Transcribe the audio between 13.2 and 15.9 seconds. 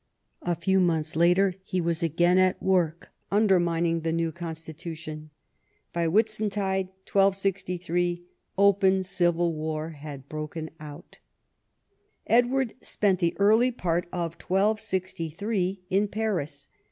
early part of 1263